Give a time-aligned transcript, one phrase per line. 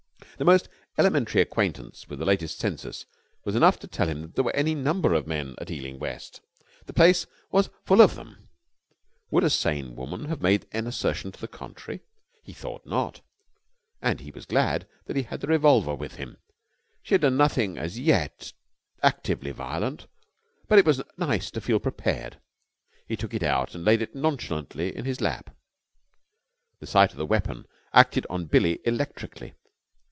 [0.37, 3.05] The most elementary acquaintance with the latest census
[3.45, 6.41] was enough to tell him that there were any number of men at Ealing West.
[6.87, 8.49] The place was full of them.
[9.29, 11.99] Would a sane woman have made an assertion to the contrary?
[12.41, 13.21] He thought not,
[14.01, 16.37] and he was glad that he had the revolver with him.
[17.03, 18.51] She had done nothing as yet
[19.03, 20.07] actively violent,
[20.67, 22.39] but it was nice to feel prepared.
[23.07, 25.55] He took it out and laid it nonchalantly in his lap.
[26.79, 29.53] The sight of the weapon acted on Billie electrically.